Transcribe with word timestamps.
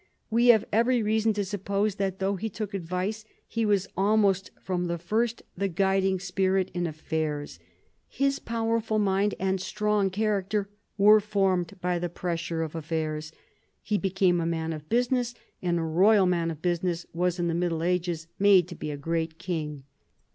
We 0.31 0.47
have 0.47 0.65
every 0.73 1.03
reason 1.03 1.31
to 1.33 1.45
suppose 1.45 1.93
that 1.97 2.17
though 2.17 2.35
he 2.35 2.49
took 2.49 2.73
advice, 2.73 3.23
he 3.47 3.67
was 3.67 3.87
almost 3.95 4.49
from 4.59 4.85
the 4.85 4.97
first 4.97 5.43
the 5.55 5.67
guiding 5.67 6.19
spirit 6.19 6.71
in 6.73 6.87
affairs. 6.87 7.59
His 8.07 8.39
powerful 8.39 8.97
mind 8.97 9.35
and 9.39 9.61
strong 9.61 10.09
character 10.09 10.67
were 10.97 11.19
formed 11.19 11.79
by 11.81 11.99
the 11.99 12.09
pressure 12.09 12.63
of 12.63 12.73
affairs. 12.73 13.31
He 13.83 13.99
became 13.99 14.41
a 14.41 14.45
man 14.47 14.73
of 14.73 14.89
business, 14.89 15.35
and 15.61 15.77
a 15.77 15.83
royal 15.83 16.25
man 16.25 16.49
of 16.49 16.63
business 16.63 17.05
was 17.13 17.37
in 17.37 17.47
the 17.47 17.53
Middle 17.53 17.83
Ages 17.83 18.25
made 18.39 18.67
to 18.69 18.75
be 18.75 18.89
a 18.89 18.97
great 18.97 19.37
king. 19.37 19.83